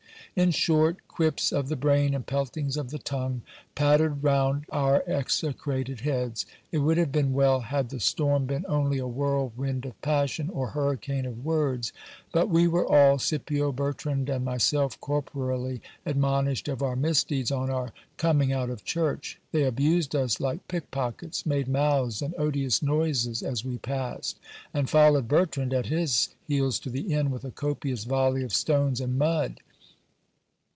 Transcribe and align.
In 0.33 0.51
short, 0.51 1.09
quips 1.09 1.51
of 1.51 1.67
the 1.67 1.75
brain 1.75 2.15
and 2.15 2.25
peltings 2.25 2.77
of 2.77 2.89
the 2.89 2.97
tongue 2.97 3.41
pattered 3.75 4.23
round 4.23 4.63
our 4.69 5.03
execrated 5.05 5.99
heads. 5.99 6.45
It 6.71 6.77
would 6.77 6.97
have 6.97 7.11
been 7.11 7.33
well 7.33 7.59
had 7.59 7.89
the 7.89 7.99
storm 7.99 8.45
be* 8.45 8.55
n 8.55 8.63
only 8.69 8.97
a 8.97 9.05
whirlwind 9.07 9.83
of 9.85 9.99
passion, 10.01 10.49
or 10.51 10.69
hurricane 10.69 11.25
of 11.25 11.43
words; 11.43 11.91
but 12.31 12.47
we 12.47 12.65
were 12.65 12.87
all, 12.87 13.19
Scipio, 13.19 13.73
Bertrand, 13.73 14.29
and 14.29 14.45
myself, 14.45 14.97
corporally 15.01 15.81
admonished 16.05 16.69
of 16.69 16.81
our 16.81 16.95
misdeeds, 16.95 17.51
on 17.51 17.69
our 17.69 17.91
coifing 18.17 18.53
out 18.53 18.69
of 18.69 18.85
church; 18.85 19.37
they 19.51 19.63
abused 19.65 20.15
us 20.15 20.39
like 20.39 20.65
pickpockets, 20.69 21.45
made 21.45 21.67
mouths 21.67 22.21
and 22.21 22.33
odious 22.37 22.81
noises 22.81 23.43
as 23.43 23.65
we 23.65 23.77
passed, 23.79 24.39
and 24.73 24.89
followed 24.89 25.27
Bertrand 25.27 25.73
at 25.73 25.87
his 25.87 26.29
heels 26.47 26.79
to 26.79 26.89
the 26.89 27.11
inn 27.13 27.31
with 27.31 27.43
a 27.43 27.51
342 27.51 27.51
GIL 27.51 27.51
BLAS. 27.51 27.75
copious 27.75 28.03
volley 28.05 28.43
of 28.45 28.53
stones 28.53 29.01
and 29.01 29.17
mud. 29.19 29.59